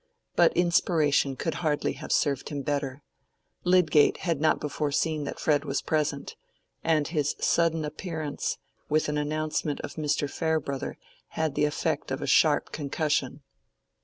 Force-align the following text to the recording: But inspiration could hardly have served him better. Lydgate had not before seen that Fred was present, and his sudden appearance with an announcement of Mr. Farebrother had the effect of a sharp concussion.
But 0.35 0.57
inspiration 0.57 1.35
could 1.35 1.53
hardly 1.61 1.93
have 1.93 2.11
served 2.11 2.49
him 2.49 2.63
better. 2.63 3.03
Lydgate 3.63 4.17
had 4.25 4.41
not 4.41 4.59
before 4.59 4.91
seen 4.91 5.25
that 5.25 5.39
Fred 5.39 5.63
was 5.63 5.83
present, 5.83 6.35
and 6.83 7.07
his 7.07 7.35
sudden 7.39 7.85
appearance 7.85 8.57
with 8.89 9.09
an 9.09 9.17
announcement 9.19 9.79
of 9.81 9.97
Mr. 9.97 10.27
Farebrother 10.27 10.97
had 11.37 11.53
the 11.53 11.65
effect 11.65 12.09
of 12.09 12.19
a 12.19 12.25
sharp 12.25 12.71
concussion. 12.71 13.43